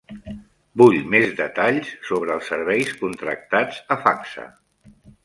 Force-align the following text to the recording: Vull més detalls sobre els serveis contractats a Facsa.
Vull 0.81 0.95
més 1.15 1.35
detalls 1.41 1.91
sobre 2.11 2.33
els 2.37 2.49
serveis 2.53 2.95
contractats 3.03 3.83
a 3.97 3.99
Facsa. 4.07 4.49